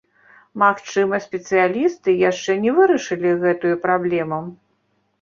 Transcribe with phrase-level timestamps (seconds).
[0.63, 4.45] Магчыма, спецыялісты яшчэ не вырашылі гэтую праблему.